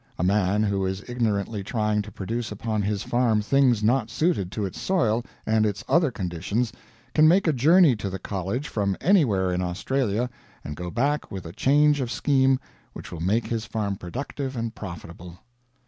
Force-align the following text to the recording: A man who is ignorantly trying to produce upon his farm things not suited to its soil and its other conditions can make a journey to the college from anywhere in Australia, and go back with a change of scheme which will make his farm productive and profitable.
A 0.17 0.23
man 0.23 0.63
who 0.63 0.83
is 0.87 1.03
ignorantly 1.07 1.63
trying 1.63 2.01
to 2.01 2.11
produce 2.11 2.51
upon 2.51 2.81
his 2.81 3.03
farm 3.03 3.39
things 3.43 3.83
not 3.83 4.09
suited 4.09 4.51
to 4.53 4.65
its 4.65 4.81
soil 4.81 5.23
and 5.45 5.63
its 5.63 5.83
other 5.87 6.09
conditions 6.09 6.73
can 7.13 7.27
make 7.27 7.45
a 7.45 7.53
journey 7.53 7.95
to 7.97 8.09
the 8.09 8.17
college 8.17 8.67
from 8.67 8.97
anywhere 8.99 9.51
in 9.53 9.61
Australia, 9.61 10.27
and 10.63 10.75
go 10.75 10.89
back 10.89 11.29
with 11.29 11.45
a 11.45 11.53
change 11.53 12.01
of 12.01 12.09
scheme 12.09 12.59
which 12.93 13.11
will 13.11 13.19
make 13.21 13.45
his 13.45 13.65
farm 13.65 13.95
productive 13.95 14.55
and 14.57 14.73
profitable. 14.73 15.37